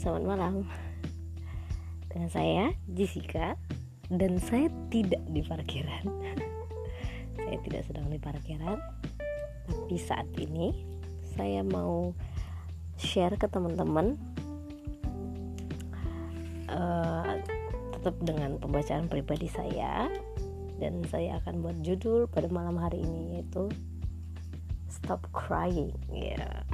[0.00, 0.54] selamat malam.
[2.08, 3.52] Dengan saya Jessica
[4.08, 6.08] Dan saya tidak di parkiran.
[7.36, 8.80] Saya tidak sedang di parkiran.
[9.68, 10.72] Tapi saat ini
[11.36, 12.16] Saya mau
[12.96, 14.16] share ke teman-teman
[16.72, 17.36] uh,
[17.92, 20.08] Tetap dengan pembacaan pribadi saya.
[20.80, 23.68] Dan saya akan buat judul pada malam hari ini Yaitu
[24.88, 25.92] Stop Crying.
[26.08, 26.64] Ya yeah.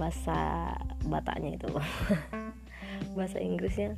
[0.00, 0.72] bahasa
[1.04, 1.68] Bataknya itu
[3.14, 3.96] bahasa Inggrisnya.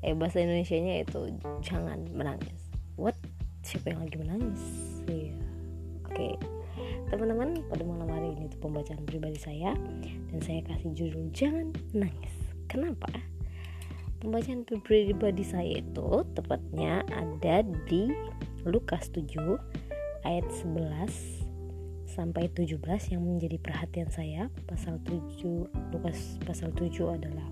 [0.00, 1.20] Eh bahasa Indonesia nya itu
[1.60, 2.70] jangan menangis.
[2.94, 3.18] What?
[3.64, 4.62] Siapa yang lagi menangis?
[5.08, 5.34] Iya.
[6.06, 6.14] Oke.
[6.14, 6.34] Okay.
[7.04, 9.74] teman-teman pada malam hari ini itu pembacaan pribadi saya.
[10.30, 12.34] Dan saya kasih judul jangan menangis.
[12.66, 13.10] Kenapa?
[14.18, 18.08] Pembacaan pribadi saya itu tepatnya ada di
[18.64, 19.36] Lukas 7
[20.24, 21.44] ayat 11
[22.08, 22.80] sampai 17
[23.12, 24.48] yang menjadi perhatian saya.
[24.64, 27.46] Pasal 7 Lukas pasal 7 adalah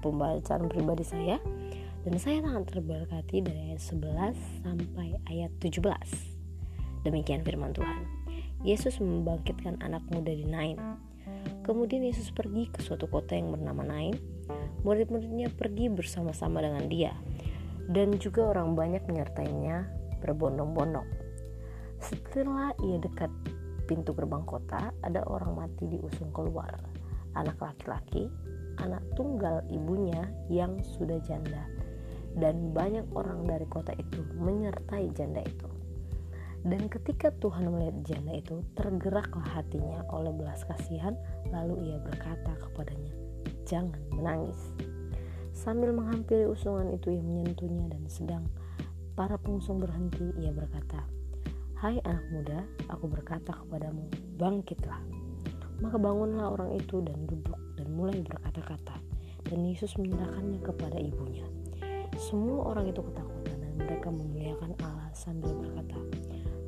[0.00, 1.36] pembacaan pribadi saya
[2.02, 5.82] dan saya sangat terberkati dari ayat 11 sampai ayat 17.
[7.06, 8.06] Demikian firman Tuhan.
[8.62, 10.78] Yesus membangkitkan anak muda di Nain.
[11.62, 14.14] Kemudian Yesus pergi ke suatu kota yang bernama Nain.
[14.82, 17.14] Murid-muridnya pergi bersama-sama dengan dia
[17.90, 19.90] dan juga orang banyak menyertainya
[20.22, 21.06] berbondong-bondong.
[22.02, 23.30] Setelah ia dekat
[23.86, 26.70] pintu gerbang kota, ada orang mati diusung keluar.
[27.34, 28.30] Anak laki-laki
[28.82, 31.62] anak tunggal ibunya yang sudah janda
[32.36, 35.68] dan banyak orang dari kota itu menyertai janda itu.
[36.62, 41.18] Dan ketika Tuhan melihat janda itu, tergeraklah hatinya oleh belas kasihan,
[41.50, 43.10] lalu ia berkata kepadanya,
[43.66, 44.70] "Jangan menangis."
[45.50, 48.44] Sambil menghampiri usungan itu yang menyentuhnya dan sedang
[49.18, 51.02] para pengusung berhenti, ia berkata,
[51.82, 54.06] "Hai anak muda, aku berkata kepadamu,
[54.38, 55.02] bangkitlah."
[55.82, 57.58] Maka bangunlah orang itu dan duduk
[57.92, 58.96] mulai berkata-kata
[59.46, 61.44] dan Yesus menyerahkannya kepada ibunya.
[62.16, 65.98] Semua orang itu ketakutan dan mereka memuliakan Allah sambil berkata,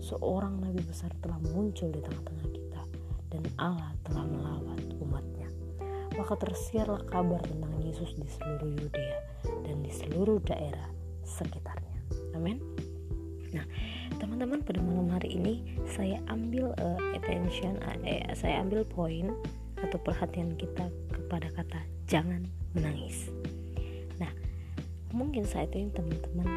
[0.04, 2.82] seorang nabi besar telah muncul di tengah-tengah kita
[3.32, 5.48] dan Allah telah melawat umatnya.
[6.14, 9.18] Maka tersiarlah kabar tentang Yesus di seluruh Yudea
[9.66, 10.86] dan di seluruh daerah
[11.24, 11.98] sekitarnya.
[12.36, 12.62] Amin.
[13.54, 13.66] Nah,
[14.18, 19.30] teman-teman pada malam hari ini saya ambil uh, attention, uh, eh, saya ambil poin
[19.78, 20.90] atau perhatian kita
[21.24, 22.44] kepada kata jangan
[22.76, 23.32] menangis.
[24.20, 24.30] Nah,
[25.10, 26.48] mungkin saat ini teman-teman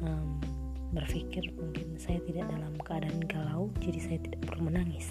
[0.00, 0.38] um,
[0.92, 5.10] berpikir mungkin saya tidak dalam keadaan galau, jadi saya tidak perlu menangis.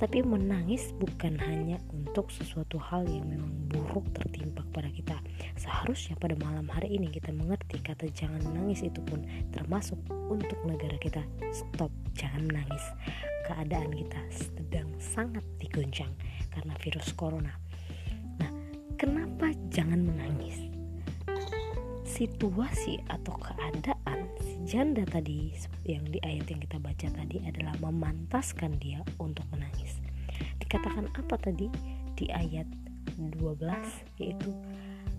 [0.00, 5.16] Tapi menangis bukan hanya untuk sesuatu hal yang memang buruk tertimpa kepada kita.
[5.60, 9.20] Seharusnya pada malam hari ini kita mengerti kata jangan menangis itu pun
[9.52, 10.00] termasuk
[10.32, 11.20] untuk negara kita.
[11.52, 12.80] Stop, jangan menangis.
[13.44, 16.16] Keadaan kita sedang sangat diguncang
[16.48, 17.69] karena virus corona.
[19.00, 20.60] Kenapa jangan menangis?
[22.04, 25.56] Situasi atau keadaan si janda tadi
[25.88, 30.04] yang di ayat yang kita baca tadi adalah memantaskan dia untuk menangis.
[30.60, 31.72] Dikatakan apa tadi
[32.12, 32.68] di ayat
[33.16, 33.40] 12
[34.20, 34.52] yaitu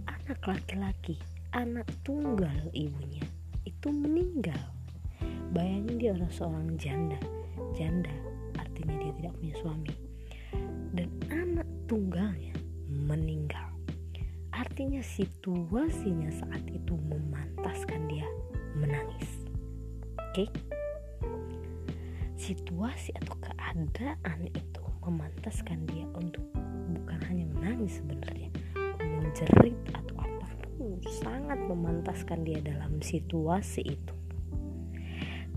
[0.05, 1.17] anak laki-laki,
[1.57, 3.25] anak tunggal ibunya
[3.65, 4.61] itu meninggal.
[5.57, 7.17] Bayangin dia orang seorang janda.
[7.73, 8.13] Janda
[8.61, 9.93] artinya dia tidak punya suami
[10.93, 12.53] dan anak tunggalnya
[12.85, 13.70] meninggal.
[14.71, 18.23] Artinya situasinya saat itu memantaskan dia
[18.79, 19.43] menangis.
[20.15, 20.47] Oke?
[20.47, 20.49] Okay?
[22.39, 26.47] Situasi atau keadaan itu memantaskan dia untuk
[26.87, 28.47] bukan hanya menangis sebenarnya,
[29.03, 30.47] menjerit atau apa
[30.79, 34.15] pun sangat memantaskan dia dalam situasi itu.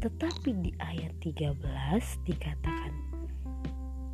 [0.02, 1.54] Tetapi di ayat 13
[2.26, 2.83] dikatakan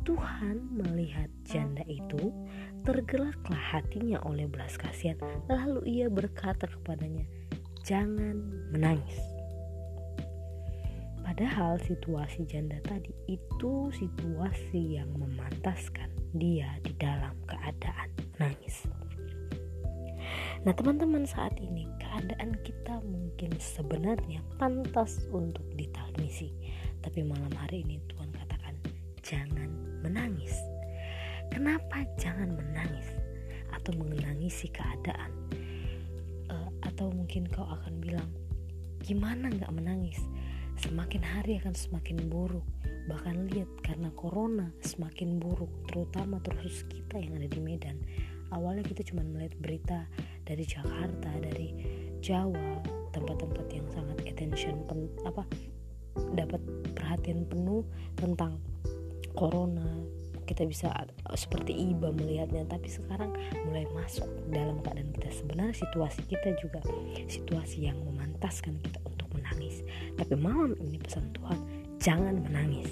[0.01, 2.33] Tuhan melihat janda itu,
[2.81, 7.25] tergeraklah hatinya oleh belas kasihan, lalu ia berkata kepadanya,
[7.85, 8.41] "Jangan
[8.73, 9.21] menangis."
[11.21, 18.89] Padahal situasi janda tadi itu situasi yang memantaskan dia di dalam keadaan menangis.
[20.61, 26.53] Nah, teman-teman, saat ini keadaan kita mungkin sebenarnya pantas untuk ditangisi,
[27.01, 28.77] tapi malam hari ini Tuhan katakan,
[29.25, 30.53] "Jangan menangis.
[31.51, 33.07] Kenapa jangan menangis
[33.73, 35.31] atau menangisi keadaan?
[36.51, 38.29] Uh, atau mungkin kau akan bilang,
[39.03, 40.19] gimana nggak menangis?
[40.79, 42.65] Semakin hari akan semakin buruk.
[43.05, 47.97] Bahkan lihat karena corona semakin buruk, terutama terus kita yang ada di Medan.
[48.51, 49.99] Awalnya kita cuma melihat berita
[50.43, 51.71] dari Jakarta, dari
[52.19, 52.81] Jawa,
[53.11, 55.43] tempat-tempat yang sangat attention pen, apa
[56.35, 56.59] dapat
[56.95, 57.83] perhatian penuh
[58.19, 58.59] tentang
[59.33, 60.01] corona
[60.51, 63.31] kita bisa uh, seperti iba melihatnya tapi sekarang
[63.63, 65.31] mulai masuk dalam keadaan kita.
[65.31, 66.83] Sebenarnya situasi kita juga
[67.31, 69.79] situasi yang memantaskan kita untuk menangis.
[70.19, 71.55] Tapi malam ini pesan Tuhan
[72.03, 72.91] jangan menangis.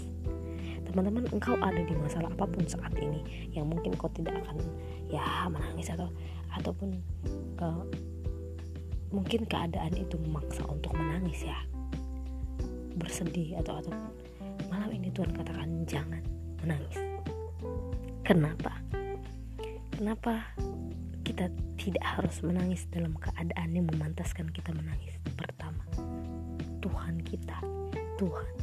[0.88, 4.58] Teman-teman engkau ada di masalah apa pun saat ini yang mungkin kau tidak akan
[5.12, 6.08] ya menangis atau
[6.56, 6.96] ataupun
[7.62, 7.84] uh,
[9.12, 11.60] mungkin keadaan itu memaksa untuk menangis ya.
[12.96, 13.92] Bersedih atau atau
[14.70, 16.22] malam ini Tuhan katakan jangan
[16.62, 16.98] menangis.
[18.24, 18.74] Kenapa?
[19.94, 20.46] Kenapa
[21.26, 25.18] kita tidak harus menangis dalam keadaan yang memantaskan kita menangis?
[25.36, 25.84] Pertama
[26.80, 27.60] Tuhan kita
[28.16, 28.56] Tuhan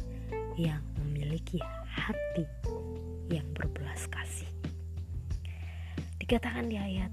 [0.57, 2.47] yang memiliki hati
[3.29, 4.49] yang berbelas kasih.
[6.17, 7.11] Dikatakan di ayat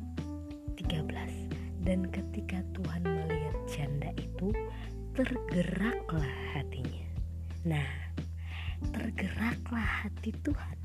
[0.81, 4.49] 13 dan ketika Tuhan melihat janda itu,
[5.13, 7.07] tergeraklah hatinya.
[7.65, 8.04] Nah,
[8.93, 10.77] tergeraklah hati Tuhan.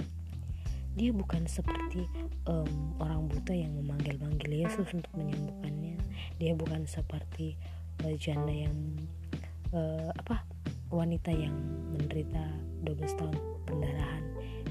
[0.95, 2.07] Dia bukan seperti
[2.47, 5.95] um, orang buta yang memanggil-manggil Yesus untuk menyembuhkannya.
[6.39, 7.55] Dia bukan seperti
[8.03, 8.77] uh, janda yang
[9.71, 10.43] uh, apa
[10.89, 11.55] wanita yang
[11.93, 12.43] menderita
[12.83, 13.35] 12 tahun
[13.69, 14.23] pendarahan.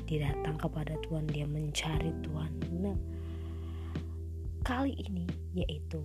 [0.08, 2.52] Dia datang kepada Tuhan, dia mencari Tuhan.
[2.80, 2.96] Nah,
[4.64, 5.24] kali ini
[5.56, 6.00] yaitu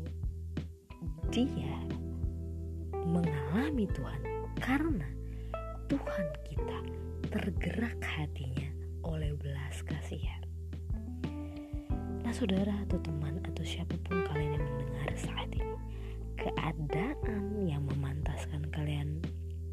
[1.31, 1.75] dia
[3.03, 4.21] mengalami Tuhan
[4.61, 5.07] karena
[5.91, 6.77] Tuhan kita
[7.33, 8.69] tergerak hatinya
[9.01, 10.45] oleh belas kasihan.
[12.21, 15.73] Nah saudara atau teman atau siapa pun kalian yang mendengar saat ini
[16.37, 19.17] Keadaan yang memantaskan kalian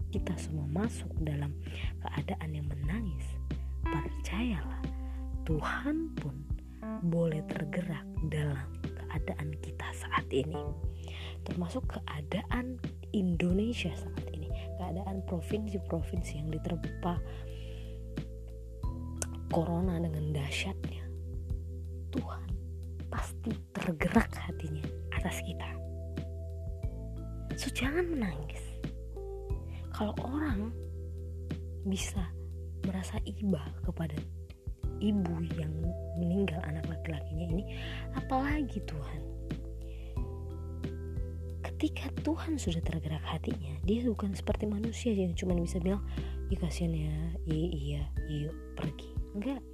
[0.09, 1.55] kita semua masuk dalam
[2.03, 3.27] keadaan yang menangis
[3.85, 4.83] Percayalah
[5.45, 6.37] Tuhan pun
[7.05, 10.65] boleh tergerak dalam keadaan kita saat ini
[11.45, 12.79] termasuk keadaan
[13.11, 14.30] Indonesia saat ini
[14.81, 17.21] keadaan provinsi-provinsi yang diterpa
[19.53, 21.05] corona dengan dahsyatnya.
[22.09, 22.49] Tuhan
[23.13, 25.69] pasti tergerak hatinya atas kita.
[27.61, 28.65] So jangan menangis.
[29.93, 30.73] Kalau orang
[31.85, 32.25] bisa
[32.89, 34.17] merasa iba kepada
[35.05, 35.73] ibu yang
[36.17, 37.65] meninggal anak laki-lakinya ini
[38.17, 39.21] apalagi Tuhan
[41.81, 46.05] ketika Tuhan sudah tergerak hatinya dia bukan seperti manusia yang cuma bisa bilang
[46.53, 47.17] iya kasihan ya
[47.49, 49.09] iya iya yuk pergi.
[49.33, 49.65] Enggak.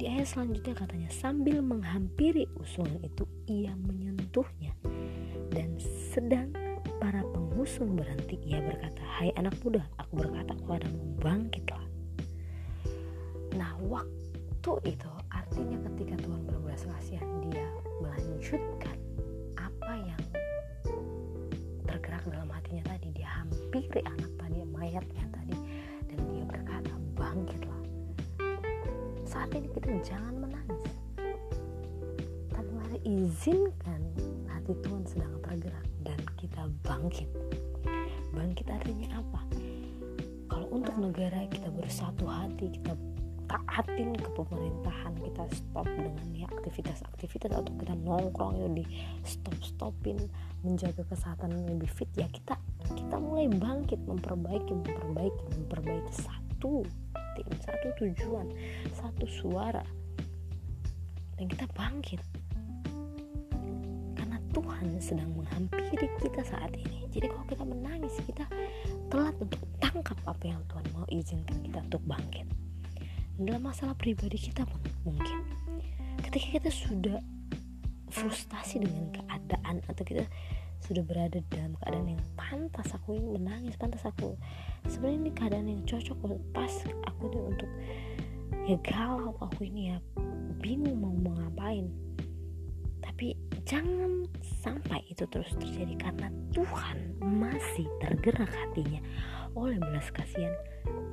[0.00, 4.72] Di ayat selanjutnya katanya sambil menghampiri usungan itu ia menyentuhnya.
[5.52, 5.76] Dan
[6.16, 6.56] sedang
[6.96, 11.84] para pengusung berhenti ia berkata hai anak muda aku berkata kepadamu bangkitlah.
[13.52, 15.12] Nah, waktu itu
[23.98, 25.56] hampiri anak tadi, mayatnya tadi,
[26.06, 27.82] dan dia berkata, bangkitlah.
[29.26, 30.82] Saat ini kita jangan menangis.
[32.54, 34.02] Tapi mari izinkan
[34.46, 37.26] hati Tuhan sedang tergerak dan kita bangkit.
[38.30, 39.42] Bangkit artinya apa?
[40.46, 42.94] Kalau untuk negara kita bersatu hati, kita
[43.48, 48.84] taatin ke pemerintahan kita stop dengan ya aktivitas-aktivitas atau kita nongkrong itu di
[49.24, 50.20] stop stopin
[50.60, 52.57] menjaga kesehatan lebih fit ya kita
[53.08, 56.84] kita mulai bangkit memperbaiki memperbaiki memperbaiki satu
[57.32, 58.52] tim satu tujuan
[58.92, 59.80] satu suara.
[61.40, 62.20] Dan kita bangkit.
[64.12, 67.08] Karena Tuhan sedang menghampiri kita saat ini.
[67.08, 68.44] Jadi kalau kita menangis kita
[69.08, 72.44] telat untuk tangkap apa yang Tuhan mau izinkan kita untuk bangkit.
[73.40, 75.48] Dalam masalah pribadi kita pun mungkin.
[76.20, 77.16] Ketika kita sudah
[78.12, 80.28] frustasi dengan keadaan atau kita
[80.84, 84.38] sudah berada dalam keadaan yang pantas aku ini menangis pantas aku.
[84.86, 86.18] Sebenarnya ini keadaan yang cocok
[86.54, 86.72] pas
[87.06, 87.70] aku ini untuk
[88.68, 89.98] ya galau aku ini ya
[90.62, 91.90] bingung mau ngapain.
[93.04, 93.34] Tapi
[93.66, 94.24] jangan
[94.62, 99.02] sampai itu terus terjadi karena Tuhan masih tergerak hatinya
[99.58, 100.54] oleh belas kasihan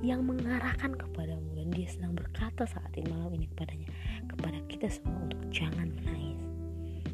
[0.06, 3.90] yang mengarahkan kepadamu dan dia sedang berkata saat ini malam ini kepadanya
[4.30, 6.40] kepada kita semua untuk jangan menangis.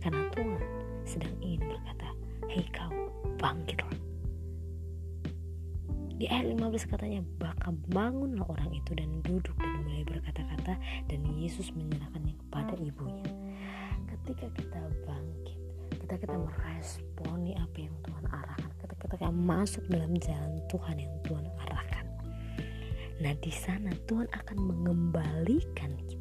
[0.02, 0.62] Karena Tuhan
[1.08, 2.11] sedang ingin berkata
[2.50, 2.90] hei kau
[3.38, 3.92] bangkitlah
[6.22, 10.78] di ayat 15 katanya maka bangunlah orang itu dan duduk dan mulai berkata-kata
[11.10, 13.26] dan Yesus menyerahkannya kepada ibunya.
[14.06, 15.58] Ketika kita bangkit
[15.98, 21.46] kita kita meresponi apa yang Tuhan arahkan ketika kita masuk dalam jalan Tuhan yang Tuhan
[21.66, 22.06] arahkan.
[23.18, 26.21] Nah, di sana Tuhan akan mengembalikan kita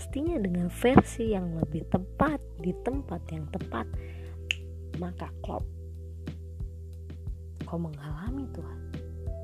[0.00, 3.84] pastinya dengan versi yang lebih tepat di tempat yang tepat.
[4.96, 5.60] Maka klop
[7.68, 8.80] kau mengalami Tuhan.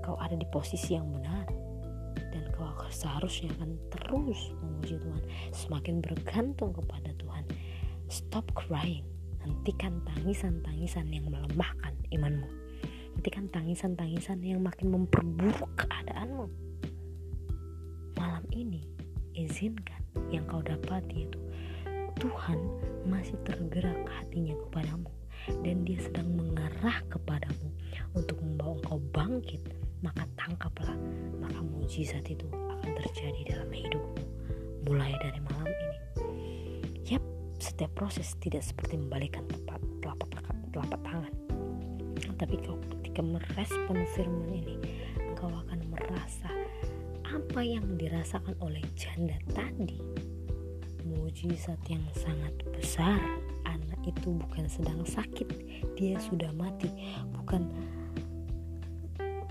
[0.01, 1.45] Kau ada di posisi yang benar
[2.33, 5.23] dan kau seharusnya akan terus memuji Tuhan.
[5.53, 7.45] Semakin bergantung kepada Tuhan.
[8.09, 9.05] Stop crying.
[9.45, 12.49] Hentikan tangisan-tangisan yang melemahkan imanmu.
[13.21, 16.49] Hentikan tangisan-tangisan yang makin memperburuk keadaanmu.
[18.17, 18.89] Malam ini
[19.37, 21.39] izinkan yang kau dapat yaitu
[22.17, 22.57] Tuhan
[23.05, 25.11] masih tergerak hatinya kepadamu
[25.63, 27.69] dan dia sedang mengarah kepadamu
[28.17, 29.63] untuk membawa engkau bangkit
[30.01, 30.97] maka tangkaplah
[31.39, 34.27] maka mujizat itu akan terjadi dalam hidupmu
[34.87, 35.99] mulai dari malam ini.
[37.11, 37.25] Yap
[37.59, 39.83] setiap proses tidak seperti membalikan telapak,
[40.71, 41.35] telapak tangan.
[42.39, 44.77] Tapi kau ketika merespon firman ini
[45.19, 46.49] engkau akan merasa
[47.27, 49.99] apa yang dirasakan oleh janda tadi?
[51.03, 53.19] Mujizat yang sangat besar.
[53.67, 55.49] Anak itu bukan sedang sakit.
[55.99, 56.91] Dia sudah mati.
[57.35, 57.67] Bukan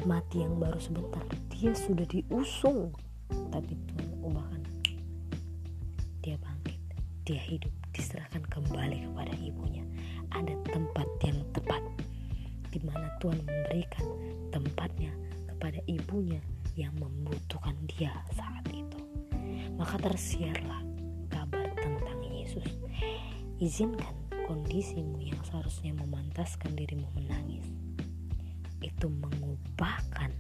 [0.08, 1.24] mati yang baru sebentar.
[1.52, 2.96] Dia sudah diusung.
[3.52, 4.62] Tapi Tuhan ubahkan.
[6.24, 6.80] Dia bangkit.
[7.28, 7.72] Dia hidup.
[7.92, 9.84] Diserahkan kembali kepada ibunya.
[10.32, 11.84] Ada tempat yang tepat.
[12.72, 14.06] Di mana Tuhan memberikan
[14.52, 15.12] tempatnya
[15.48, 16.44] kepada ibunya
[16.76, 19.00] yang membutuhkan dia saat itu.
[19.80, 20.84] Maka tersiarlah
[21.32, 22.68] kabar tentang Yesus.
[23.60, 24.16] Izinkan
[24.46, 27.66] kondisimu yang seharusnya memantaskan dirimu menangis.
[28.84, 30.32] Itu mengubahkan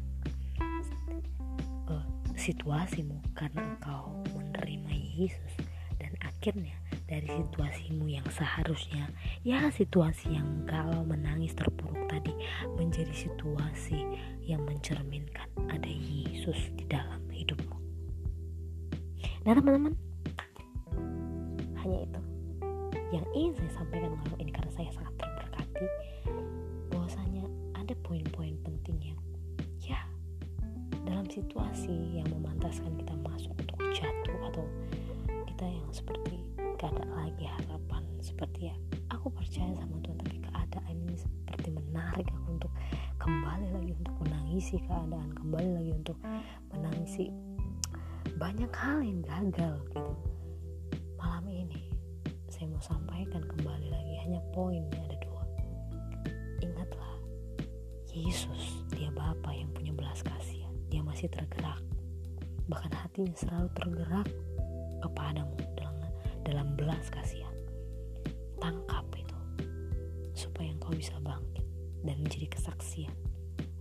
[1.89, 5.53] uh, situasimu karena engkau menerima Yesus.
[5.95, 9.13] Dan akhirnya dari situasimu yang seharusnya
[9.45, 12.33] ya situasi yang kalau menangis terpuruk tadi
[12.73, 14.01] menjadi situasi
[14.41, 17.77] yang mencerminkan ada Yesus di dalam hidupmu.
[19.45, 19.93] Nah teman-teman,
[21.85, 22.21] hanya itu
[23.13, 25.85] yang ingin saya sampaikan malam ini karena saya sangat terberkati
[26.89, 27.45] bahwasanya
[27.77, 29.19] ada poin-poin penting yang
[29.77, 30.01] ya
[31.05, 34.65] dalam situasi yang memantaskan kita masuk untuk jatuh atau
[35.45, 36.41] kita yang seperti
[36.75, 38.75] gak ada lagi harapan seperti ya.
[39.15, 42.71] Aku percaya sama Tuhan tapi keadaan ini seperti menarik aku untuk
[43.15, 46.17] kembali lagi untuk menangisi keadaan kembali lagi untuk
[46.75, 47.31] menangisi
[48.35, 50.13] banyak hal yang gagal gitu.
[51.15, 51.87] Malam ini
[52.51, 55.43] saya mau sampaikan kembali lagi hanya poinnya ada dua.
[56.59, 57.15] Ingatlah
[58.11, 60.75] Yesus dia Bapa yang punya belas kasihan.
[60.91, 61.79] Dia masih tergerak.
[62.67, 64.27] Bahkan hatinya selalu tergerak
[64.99, 65.95] kepadamu dalam
[66.45, 67.57] dalam belas kasihan
[68.61, 69.37] tangkap itu
[70.37, 71.65] supaya engkau bisa bangkit
[72.05, 73.13] dan menjadi kesaksian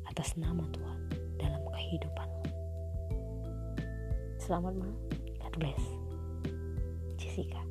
[0.08, 1.00] atas nama Tuhan
[1.38, 2.34] dalam kehidupanmu
[4.44, 5.00] Selamat malam.
[5.40, 5.84] God bless.
[7.16, 7.63] Jessica.